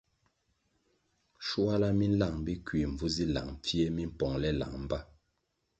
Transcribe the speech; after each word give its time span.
Shuala 1.49 1.89
mi 1.97 2.05
nlang 2.11 2.37
Bikui 2.45 2.81
mbvu 2.91 3.07
zi 3.15 3.25
lang 3.35 3.49
pfie 3.61 3.85
mimpongʼle 3.97 4.49
lang 4.59 4.73
mba. 4.83 4.99